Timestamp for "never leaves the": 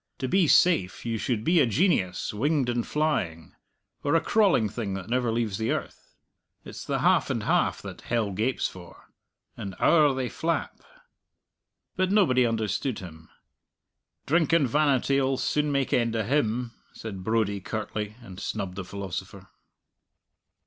5.11-5.69